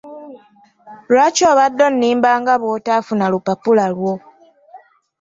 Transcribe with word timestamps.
Lwaki 1.11 1.41
obadde 1.51 1.81
onnimba 1.89 2.29
nga 2.39 2.53
bw'otaafuna 2.61 3.25
lupapula 3.31 3.85
lwo? 3.93 4.13